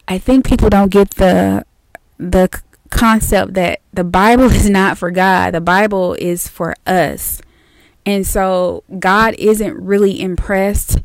I 0.08 0.18
think 0.18 0.46
people 0.46 0.70
don't 0.70 0.90
get 0.90 1.12
the 1.12 1.64
the 2.18 2.48
concept 2.90 3.54
that 3.54 3.80
the 3.92 4.04
Bible 4.04 4.44
is 4.50 4.68
not 4.68 4.98
for 4.98 5.10
God. 5.10 5.52
The 5.54 5.60
Bible 5.60 6.14
is 6.14 6.48
for 6.48 6.74
us. 6.86 7.40
And 8.06 8.26
so 8.26 8.84
God 8.98 9.34
isn't 9.38 9.76
really 9.78 10.20
impressed 10.20 11.00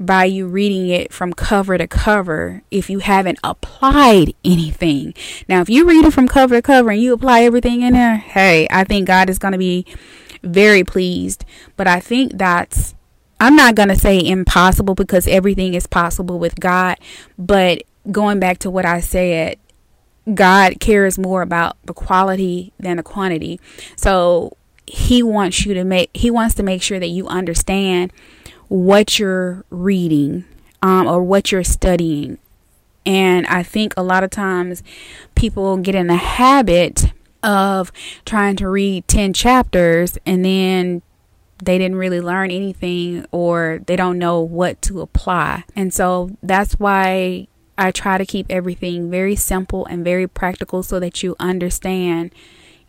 by 0.00 0.24
you 0.24 0.46
reading 0.46 0.88
it 0.88 1.12
from 1.12 1.34
cover 1.34 1.76
to 1.76 1.86
cover 1.86 2.62
if 2.70 2.88
you 2.88 3.00
haven't 3.00 3.38
applied 3.44 4.32
anything. 4.42 5.12
Now, 5.46 5.60
if 5.60 5.68
you 5.68 5.86
read 5.86 6.06
it 6.06 6.14
from 6.14 6.26
cover 6.26 6.54
to 6.54 6.62
cover 6.62 6.90
and 6.90 7.00
you 7.00 7.12
apply 7.12 7.42
everything 7.42 7.82
in 7.82 7.92
there, 7.92 8.16
hey, 8.16 8.66
I 8.70 8.84
think 8.84 9.06
God 9.06 9.28
is 9.28 9.38
going 9.38 9.52
to 9.52 9.58
be 9.58 9.84
very 10.42 10.82
pleased. 10.84 11.44
But 11.76 11.86
I 11.86 12.00
think 12.00 12.38
that's, 12.38 12.94
I'm 13.38 13.54
not 13.54 13.74
going 13.74 13.90
to 13.90 13.96
say 13.96 14.24
impossible 14.24 14.94
because 14.94 15.28
everything 15.28 15.74
is 15.74 15.86
possible 15.86 16.38
with 16.38 16.58
God. 16.58 16.96
But 17.38 17.82
going 18.10 18.40
back 18.40 18.58
to 18.60 18.70
what 18.70 18.86
I 18.86 19.00
said, 19.00 19.58
God 20.32 20.80
cares 20.80 21.18
more 21.18 21.42
about 21.42 21.76
the 21.84 21.92
quality 21.92 22.72
than 22.78 22.96
the 22.96 23.02
quantity. 23.02 23.60
So 23.96 24.56
he 24.86 25.22
wants 25.22 25.66
you 25.66 25.74
to 25.74 25.84
make, 25.84 26.10
he 26.14 26.30
wants 26.30 26.54
to 26.54 26.62
make 26.62 26.80
sure 26.82 26.98
that 26.98 27.08
you 27.08 27.28
understand 27.28 28.14
what 28.70 29.18
you're 29.18 29.64
reading 29.68 30.44
um, 30.80 31.06
or 31.08 31.22
what 31.22 31.50
you're 31.50 31.64
studying. 31.64 32.38
And 33.04 33.44
I 33.48 33.64
think 33.64 33.92
a 33.96 34.02
lot 34.02 34.22
of 34.22 34.30
times 34.30 34.84
people 35.34 35.76
get 35.78 35.96
in 35.96 36.06
the 36.06 36.14
habit 36.14 37.12
of 37.42 37.90
trying 38.24 38.54
to 38.56 38.68
read 38.68 39.08
10 39.08 39.32
chapters 39.32 40.18
and 40.24 40.44
then 40.44 41.02
they 41.62 41.78
didn't 41.78 41.96
really 41.96 42.20
learn 42.20 42.52
anything 42.52 43.26
or 43.32 43.80
they 43.86 43.96
don't 43.96 44.18
know 44.18 44.40
what 44.40 44.80
to 44.82 45.00
apply. 45.00 45.64
And 45.74 45.92
so 45.92 46.36
that's 46.40 46.74
why 46.74 47.48
I 47.76 47.90
try 47.90 48.18
to 48.18 48.26
keep 48.26 48.46
everything 48.48 49.10
very 49.10 49.34
simple 49.34 49.84
and 49.86 50.04
very 50.04 50.28
practical 50.28 50.84
so 50.84 51.00
that 51.00 51.24
you 51.24 51.34
understand 51.40 52.32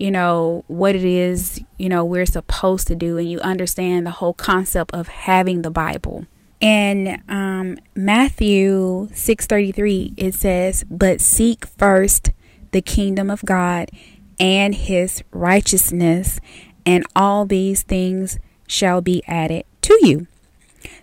you 0.01 0.09
know, 0.09 0.63
what 0.65 0.95
it 0.95 1.03
is, 1.03 1.61
you 1.77 1.87
know, 1.87 2.03
we're 2.03 2.25
supposed 2.25 2.87
to 2.87 2.95
do 2.95 3.19
and 3.19 3.29
you 3.29 3.39
understand 3.41 4.03
the 4.03 4.11
whole 4.11 4.33
concept 4.33 4.95
of 4.95 5.07
having 5.07 5.61
the 5.61 5.69
Bible. 5.69 6.25
In 6.59 7.21
um, 7.29 7.77
Matthew 7.93 9.09
6:33 9.13 10.13
it 10.17 10.33
says, 10.33 10.83
"But 10.89 11.21
seek 11.21 11.67
first 11.67 12.31
the 12.71 12.81
kingdom 12.81 13.29
of 13.29 13.45
God 13.45 13.91
and 14.39 14.73
his 14.73 15.23
righteousness, 15.31 16.39
and 16.83 17.05
all 17.15 17.45
these 17.45 17.83
things 17.83 18.39
shall 18.67 19.01
be 19.01 19.21
added 19.27 19.65
to 19.83 19.99
you." 20.01 20.25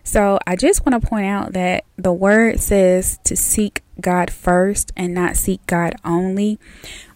So, 0.02 0.40
I 0.44 0.56
just 0.56 0.84
want 0.84 1.00
to 1.00 1.08
point 1.08 1.26
out 1.26 1.52
that 1.52 1.84
the 1.96 2.12
word 2.12 2.58
says 2.58 3.20
to 3.24 3.36
seek 3.36 3.82
God 4.00 4.30
first 4.30 4.92
and 4.96 5.14
not 5.14 5.36
seek 5.36 5.64
God 5.66 5.94
only. 6.04 6.58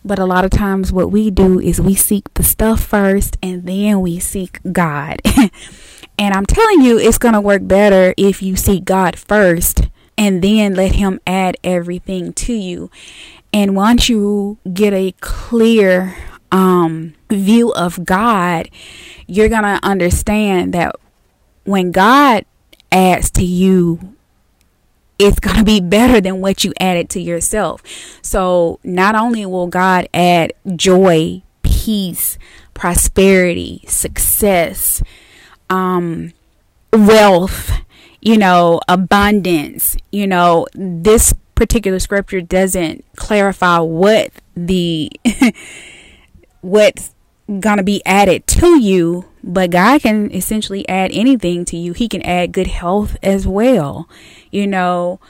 But 0.04 0.18
a 0.18 0.26
lot 0.26 0.44
of 0.44 0.50
times, 0.50 0.92
what 0.92 1.10
we 1.10 1.30
do 1.30 1.60
is 1.60 1.80
we 1.80 1.94
seek 1.94 2.32
the 2.34 2.42
stuff 2.42 2.82
first 2.82 3.36
and 3.42 3.66
then 3.66 4.00
we 4.00 4.18
seek 4.18 4.60
God. 4.72 5.20
and 6.18 6.34
I'm 6.34 6.46
telling 6.46 6.82
you, 6.82 6.98
it's 6.98 7.18
going 7.18 7.34
to 7.34 7.40
work 7.40 7.66
better 7.66 8.14
if 8.16 8.42
you 8.42 8.56
seek 8.56 8.84
God 8.84 9.16
first 9.16 9.88
and 10.18 10.42
then 10.42 10.74
let 10.74 10.96
Him 10.96 11.20
add 11.26 11.56
everything 11.62 12.32
to 12.34 12.52
you. 12.52 12.90
And 13.52 13.76
once 13.76 14.08
you 14.08 14.58
get 14.72 14.92
a 14.92 15.12
clear 15.20 16.16
um, 16.50 17.14
view 17.30 17.72
of 17.72 18.04
God, 18.04 18.68
you're 19.26 19.48
going 19.48 19.62
to 19.62 19.80
understand 19.82 20.72
that 20.74 20.96
when 21.64 21.92
God 21.92 22.44
adds 22.90 23.30
to 23.32 23.44
you 23.44 24.16
it's 25.22 25.38
going 25.38 25.56
to 25.56 25.64
be 25.64 25.80
better 25.80 26.20
than 26.20 26.40
what 26.40 26.64
you 26.64 26.72
added 26.80 27.08
to 27.10 27.20
yourself. 27.20 27.82
So, 28.22 28.80
not 28.82 29.14
only 29.14 29.46
will 29.46 29.68
God 29.68 30.08
add 30.12 30.52
joy, 30.74 31.42
peace, 31.62 32.38
prosperity, 32.74 33.84
success, 33.86 35.02
um, 35.70 36.32
wealth, 36.92 37.70
you 38.20 38.36
know, 38.36 38.80
abundance, 38.88 39.96
you 40.10 40.26
know, 40.26 40.66
this 40.74 41.34
particular 41.54 41.98
scripture 41.98 42.40
doesn't 42.40 43.04
clarify 43.16 43.78
what 43.78 44.32
the 44.56 45.10
what's 46.60 47.14
going 47.46 47.76
to 47.76 47.82
be 47.82 48.02
added 48.04 48.46
to 48.46 48.80
you, 48.80 49.26
but 49.42 49.70
God 49.70 50.02
can 50.02 50.32
essentially 50.32 50.88
add 50.88 51.10
anything 51.12 51.64
to 51.66 51.76
you. 51.76 51.92
He 51.92 52.08
can 52.08 52.22
add 52.22 52.52
good 52.52 52.68
health 52.68 53.16
as 53.22 53.46
well, 53.46 54.08
you 54.50 54.66
know. 54.66 55.20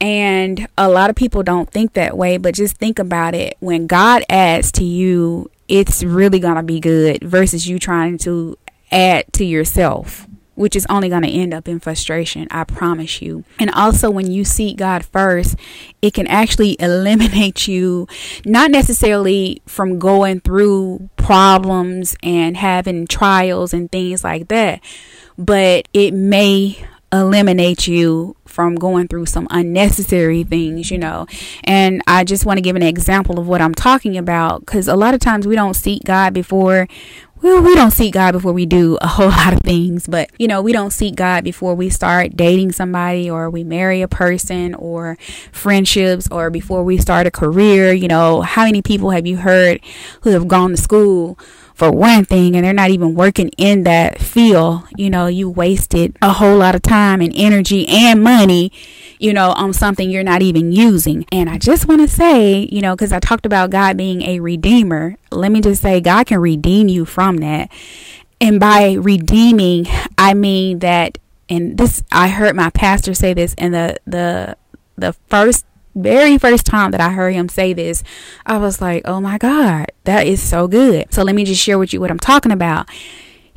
And 0.00 0.68
a 0.78 0.88
lot 0.88 1.10
of 1.10 1.16
people 1.16 1.42
don't 1.42 1.70
think 1.70 1.94
that 1.94 2.16
way, 2.16 2.36
but 2.36 2.54
just 2.54 2.76
think 2.76 2.98
about 2.98 3.34
it. 3.34 3.56
When 3.58 3.86
God 3.86 4.22
adds 4.28 4.70
to 4.72 4.84
you, 4.84 5.50
it's 5.66 6.04
really 6.04 6.38
going 6.38 6.54
to 6.54 6.62
be 6.62 6.78
good 6.78 7.22
versus 7.22 7.66
you 7.66 7.78
trying 7.78 8.18
to 8.18 8.56
add 8.92 9.24
to 9.34 9.44
yourself 9.44 10.27
which 10.58 10.74
is 10.74 10.84
only 10.90 11.08
going 11.08 11.22
to 11.22 11.30
end 11.30 11.54
up 11.54 11.68
in 11.68 11.78
frustration. 11.78 12.48
I 12.50 12.64
promise 12.64 13.22
you. 13.22 13.44
And 13.60 13.70
also, 13.70 14.10
when 14.10 14.28
you 14.28 14.44
seek 14.44 14.76
God 14.76 15.04
first, 15.04 15.54
it 16.02 16.14
can 16.14 16.26
actually 16.26 16.76
eliminate 16.80 17.68
you, 17.68 18.08
not 18.44 18.72
necessarily 18.72 19.62
from 19.66 20.00
going 20.00 20.40
through 20.40 21.08
problems 21.16 22.16
and 22.24 22.56
having 22.56 23.06
trials 23.06 23.72
and 23.72 23.90
things 23.90 24.24
like 24.24 24.48
that, 24.48 24.80
but 25.38 25.86
it 25.92 26.12
may 26.12 26.76
eliminate 27.12 27.86
you 27.86 28.36
from 28.44 28.74
going 28.74 29.08
through 29.08 29.26
some 29.26 29.46
unnecessary 29.50 30.42
things, 30.42 30.90
you 30.90 30.98
know. 30.98 31.26
And 31.64 32.02
I 32.06 32.24
just 32.24 32.44
want 32.44 32.58
to 32.58 32.62
give 32.62 32.76
an 32.76 32.82
example 32.82 33.38
of 33.38 33.46
what 33.46 33.60
I'm 33.60 33.74
talking 33.74 34.16
about 34.18 34.60
because 34.60 34.88
a 34.88 34.96
lot 34.96 35.14
of 35.14 35.20
times 35.20 35.46
we 35.46 35.54
don't 35.54 35.74
seek 35.74 36.02
God 36.04 36.34
before 36.34 36.88
well, 37.48 37.62
we 37.62 37.74
don't 37.74 37.90
seek 37.90 38.14
God 38.14 38.32
before 38.32 38.52
we 38.52 38.66
do 38.66 38.98
a 39.00 39.06
whole 39.06 39.28
lot 39.30 39.52
of 39.52 39.60
things, 39.60 40.06
but 40.06 40.30
you 40.38 40.46
know, 40.46 40.60
we 40.62 40.72
don't 40.72 40.92
seek 40.92 41.16
God 41.16 41.44
before 41.44 41.74
we 41.74 41.88
start 41.88 42.36
dating 42.36 42.72
somebody 42.72 43.30
or 43.30 43.48
we 43.50 43.64
marry 43.64 44.02
a 44.02 44.08
person 44.08 44.74
or 44.74 45.16
friendships 45.52 46.28
or 46.30 46.50
before 46.50 46.84
we 46.84 46.98
start 46.98 47.26
a 47.26 47.30
career. 47.30 47.92
You 47.92 48.08
know, 48.08 48.42
how 48.42 48.64
many 48.64 48.82
people 48.82 49.10
have 49.10 49.26
you 49.26 49.38
heard 49.38 49.80
who 50.22 50.30
have 50.30 50.48
gone 50.48 50.70
to 50.70 50.76
school 50.76 51.38
for 51.78 51.92
one 51.92 52.24
thing 52.24 52.56
and 52.56 52.64
they're 52.64 52.72
not 52.72 52.90
even 52.90 53.14
working 53.14 53.50
in 53.56 53.84
that 53.84 54.18
field, 54.18 54.82
you 54.96 55.08
know, 55.08 55.28
you 55.28 55.48
wasted 55.48 56.16
a 56.20 56.32
whole 56.32 56.56
lot 56.58 56.74
of 56.74 56.82
time 56.82 57.20
and 57.20 57.32
energy 57.36 57.86
and 57.88 58.20
money, 58.20 58.72
you 59.20 59.32
know, 59.32 59.52
on 59.52 59.72
something 59.72 60.10
you're 60.10 60.24
not 60.24 60.42
even 60.42 60.72
using. 60.72 61.24
And 61.30 61.48
I 61.48 61.56
just 61.56 61.86
want 61.86 62.00
to 62.00 62.08
say, 62.08 62.68
you 62.72 62.80
know, 62.80 62.96
because 62.96 63.12
I 63.12 63.20
talked 63.20 63.46
about 63.46 63.70
God 63.70 63.96
being 63.96 64.22
a 64.22 64.40
redeemer, 64.40 65.14
let 65.30 65.52
me 65.52 65.60
just 65.60 65.80
say, 65.80 66.00
God 66.00 66.26
can 66.26 66.40
redeem 66.40 66.88
you 66.88 67.04
from 67.04 67.36
that. 67.36 67.70
And 68.40 68.58
by 68.58 68.94
redeeming, 68.94 69.86
I 70.18 70.34
mean 70.34 70.80
that, 70.80 71.18
and 71.48 71.78
this, 71.78 72.02
I 72.10 72.26
heard 72.26 72.56
my 72.56 72.70
pastor 72.70 73.14
say 73.14 73.34
this 73.34 73.54
in 73.54 73.70
the, 73.70 73.96
the, 74.04 74.56
the 74.96 75.12
first 75.28 75.64
very 76.02 76.38
first 76.38 76.66
time 76.66 76.90
that 76.92 77.00
I 77.00 77.10
heard 77.10 77.34
him 77.34 77.48
say 77.48 77.72
this, 77.72 78.02
I 78.46 78.58
was 78.58 78.80
like, 78.80 79.02
oh 79.04 79.20
my 79.20 79.38
God, 79.38 79.86
that 80.04 80.26
is 80.26 80.42
so 80.42 80.68
good. 80.68 81.12
So 81.12 81.22
let 81.22 81.34
me 81.34 81.44
just 81.44 81.62
share 81.62 81.78
with 81.78 81.92
you 81.92 82.00
what 82.00 82.10
I'm 82.10 82.18
talking 82.18 82.52
about 82.52 82.88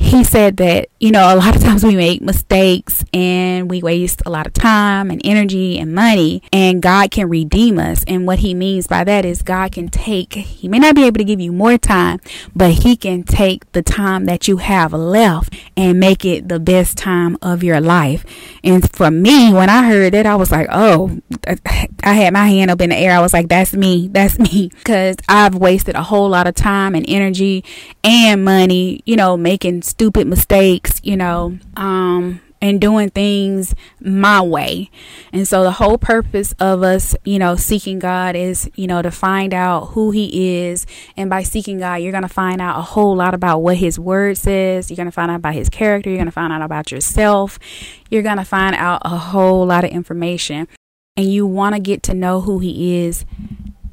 he 0.01 0.23
said 0.23 0.57
that, 0.57 0.89
you 0.99 1.11
know, 1.11 1.33
a 1.33 1.37
lot 1.37 1.55
of 1.55 1.61
times 1.61 1.83
we 1.83 1.95
make 1.95 2.21
mistakes 2.21 3.05
and 3.13 3.69
we 3.69 3.81
waste 3.81 4.21
a 4.25 4.29
lot 4.29 4.47
of 4.47 4.53
time 4.53 5.11
and 5.11 5.21
energy 5.23 5.77
and 5.77 5.93
money, 5.93 6.41
and 6.51 6.81
God 6.81 7.11
can 7.11 7.29
redeem 7.29 7.77
us. 7.77 8.03
And 8.07 8.25
what 8.25 8.39
he 8.39 8.53
means 8.53 8.87
by 8.87 9.03
that 9.03 9.25
is 9.25 9.41
God 9.43 9.71
can 9.71 9.89
take, 9.89 10.33
he 10.33 10.67
may 10.67 10.79
not 10.79 10.95
be 10.95 11.03
able 11.03 11.19
to 11.19 11.23
give 11.23 11.39
you 11.39 11.53
more 11.53 11.77
time, 11.77 12.19
but 12.55 12.71
he 12.71 12.95
can 12.95 13.23
take 13.23 13.71
the 13.73 13.83
time 13.83 14.25
that 14.25 14.47
you 14.47 14.57
have 14.57 14.91
left 14.91 15.55
and 15.77 15.99
make 15.99 16.25
it 16.25 16.49
the 16.49 16.59
best 16.59 16.97
time 16.97 17.37
of 17.41 17.63
your 17.63 17.79
life. 17.79 18.25
And 18.63 18.89
for 18.91 19.11
me, 19.11 19.53
when 19.53 19.69
I 19.69 19.87
heard 19.87 20.13
that, 20.13 20.25
I 20.25 20.35
was 20.35 20.51
like, 20.51 20.67
oh, 20.71 21.19
I 22.03 22.13
had 22.13 22.33
my 22.33 22.47
hand 22.47 22.71
up 22.71 22.81
in 22.81 22.89
the 22.89 22.97
air. 22.97 23.15
I 23.15 23.21
was 23.21 23.33
like, 23.33 23.47
that's 23.47 23.73
me. 23.73 24.07
That's 24.07 24.39
me. 24.39 24.71
Because 24.81 25.15
I've 25.29 25.55
wasted 25.55 25.95
a 25.95 26.03
whole 26.03 26.27
lot 26.27 26.47
of 26.47 26.55
time 26.55 26.95
and 26.95 27.05
energy 27.07 27.63
and 28.03 28.43
money, 28.43 29.01
you 29.05 29.15
know, 29.15 29.37
making 29.37 29.83
stupid 29.91 30.25
mistakes, 30.25 30.99
you 31.03 31.17
know, 31.17 31.59
um, 31.75 32.41
and 32.61 32.79
doing 32.79 33.09
things 33.09 33.75
my 33.99 34.41
way. 34.41 34.89
And 35.33 35.47
so 35.47 35.63
the 35.63 35.71
whole 35.71 35.97
purpose 35.97 36.53
of 36.59 36.81
us, 36.83 37.15
you 37.25 37.39
know, 37.39 37.55
seeking 37.55 37.99
God 37.99 38.35
is, 38.35 38.69
you 38.75 38.87
know, 38.87 39.01
to 39.01 39.11
find 39.11 39.53
out 39.53 39.89
who 39.89 40.11
He 40.11 40.59
is. 40.59 40.85
And 41.17 41.29
by 41.29 41.43
seeking 41.43 41.79
God, 41.79 41.95
you're 41.95 42.11
going 42.11 42.21
to 42.21 42.29
find 42.29 42.61
out 42.61 42.79
a 42.79 42.83
whole 42.83 43.15
lot 43.15 43.33
about 43.33 43.59
what 43.59 43.77
His 43.77 43.99
Word 43.99 44.37
says. 44.37 44.89
You're 44.89 44.95
going 44.95 45.07
to 45.07 45.11
find 45.11 45.29
out 45.29 45.37
about 45.37 45.55
His 45.55 45.69
character. 45.69 46.09
You're 46.09 46.17
going 46.17 46.25
to 46.25 46.31
find 46.31 46.53
out 46.53 46.61
about 46.61 46.91
yourself. 46.91 47.59
You're 48.09 48.23
going 48.23 48.37
to 48.37 48.45
find 48.45 48.75
out 48.75 49.01
a 49.03 49.17
whole 49.17 49.65
lot 49.65 49.83
of 49.83 49.91
information. 49.91 50.67
And 51.17 51.31
you 51.31 51.45
want 51.45 51.75
to 51.75 51.81
get 51.81 52.03
to 52.03 52.13
know 52.13 52.41
who 52.41 52.59
He 52.59 53.05
is 53.05 53.25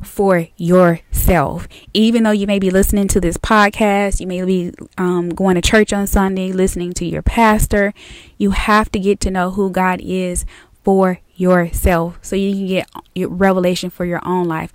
for 0.09 0.49
yourself. 0.57 1.69
Even 1.93 2.23
though 2.23 2.31
you 2.31 2.47
may 2.47 2.59
be 2.59 2.71
listening 2.71 3.09
to 3.09 3.21
this 3.21 3.37
podcast, 3.37 4.21
you 4.21 4.27
may 4.27 4.43
be 4.43 4.73
um, 4.97 5.29
going 5.29 5.55
to 5.55 5.61
church 5.61 5.93
on 5.93 6.07
Sunday, 6.07 6.53
listening 6.53 6.93
to 6.95 7.07
your 7.07 7.23
pastor, 7.23 7.93
you 8.39 8.51
have 8.51 8.91
to 8.93 8.99
get 8.99 9.21
to 9.21 9.31
know 9.31 9.51
who 9.51 9.71
God 9.71 10.01
is 10.03 10.45
for 10.83 11.21
yourself 11.37 12.19
so 12.23 12.35
you 12.35 12.55
can 12.55 12.67
get 13.15 13.31
revelation 13.31 13.91
for 13.91 14.05
your 14.05 14.21
own 14.27 14.47
life 14.47 14.73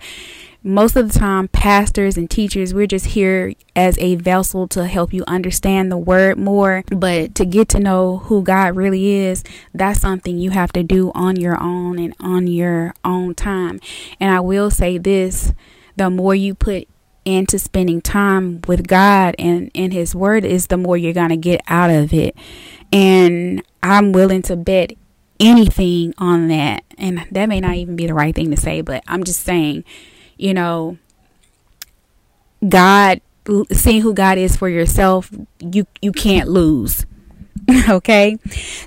most 0.66 0.96
of 0.96 1.12
the 1.12 1.18
time, 1.18 1.48
pastors 1.48 2.16
and 2.16 2.28
teachers, 2.30 2.72
we're 2.72 2.86
just 2.86 3.06
here 3.06 3.52
as 3.76 3.98
a 3.98 4.14
vessel 4.14 4.66
to 4.68 4.86
help 4.86 5.12
you 5.12 5.22
understand 5.26 5.92
the 5.92 5.98
word 5.98 6.38
more. 6.38 6.82
But 6.88 7.34
to 7.34 7.44
get 7.44 7.68
to 7.70 7.78
know 7.78 8.16
who 8.16 8.42
God 8.42 8.74
really 8.74 9.10
is, 9.10 9.44
that's 9.74 10.00
something 10.00 10.38
you 10.38 10.50
have 10.50 10.72
to 10.72 10.82
do 10.82 11.12
on 11.14 11.36
your 11.36 11.62
own 11.62 11.98
and 11.98 12.14
on 12.18 12.46
your 12.46 12.94
own 13.04 13.34
time. 13.34 13.78
And 14.18 14.34
I 14.34 14.40
will 14.40 14.70
say 14.70 14.96
this 14.96 15.52
the 15.96 16.08
more 16.08 16.34
you 16.34 16.54
put 16.54 16.88
into 17.26 17.58
spending 17.58 18.00
time 18.00 18.62
with 18.66 18.86
God 18.86 19.34
and 19.38 19.70
in 19.74 19.90
His 19.90 20.14
Word, 20.14 20.46
is 20.46 20.68
the 20.68 20.78
more 20.78 20.96
you're 20.96 21.12
going 21.12 21.28
to 21.28 21.36
get 21.36 21.60
out 21.68 21.90
of 21.90 22.14
it. 22.14 22.34
And 22.90 23.62
I'm 23.82 24.12
willing 24.12 24.42
to 24.42 24.56
bet 24.56 24.92
anything 25.38 26.14
on 26.16 26.48
that. 26.48 26.84
And 26.96 27.26
that 27.30 27.50
may 27.50 27.60
not 27.60 27.74
even 27.74 27.96
be 27.96 28.06
the 28.06 28.14
right 28.14 28.34
thing 28.34 28.50
to 28.50 28.56
say, 28.56 28.80
but 28.80 29.04
I'm 29.06 29.24
just 29.24 29.40
saying 29.40 29.84
you 30.36 30.54
know, 30.54 30.98
God, 32.68 33.20
seeing 33.72 34.02
who 34.02 34.14
God 34.14 34.38
is 34.38 34.56
for 34.56 34.68
yourself, 34.68 35.30
you 35.60 35.86
you 36.00 36.12
can't 36.12 36.48
lose. 36.48 37.06
okay, 37.88 38.36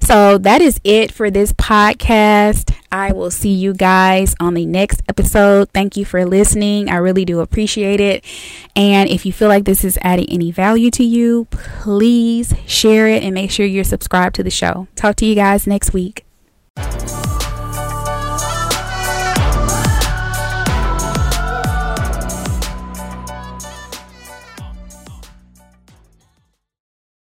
so 0.02 0.38
that 0.38 0.62
is 0.62 0.80
it 0.84 1.12
for 1.12 1.32
this 1.32 1.52
podcast. 1.54 2.74
I 2.92 3.12
will 3.12 3.32
see 3.32 3.50
you 3.50 3.74
guys 3.74 4.36
on 4.40 4.54
the 4.54 4.66
next 4.66 5.02
episode. 5.10 5.70
Thank 5.74 5.98
you 5.98 6.06
for 6.06 6.26
listening. 6.26 6.90
I 6.90 6.98
really 6.98 7.26
do 7.26 7.40
appreciate 7.40 8.00
it. 8.00 8.24
And 8.76 9.10
if 9.10 9.26
you 9.26 9.34
feel 9.34 9.50
like 9.50 9.66
this 9.66 9.84
is 9.84 9.98
adding 10.02 10.30
any 10.30 10.52
value 10.52 10.92
to 10.92 11.04
you, 11.04 11.48
please 11.52 12.54
share 12.66 13.08
it 13.08 13.24
and 13.24 13.34
make 13.34 13.52
sure 13.52 13.66
you're 13.66 13.84
subscribed 13.84 14.36
to 14.36 14.44
the 14.44 14.52
show. 14.52 14.88
Talk 14.96 15.16
to 15.18 15.26
you 15.26 15.36
guys 15.36 15.68
next 15.68 15.92
week. 15.92 16.26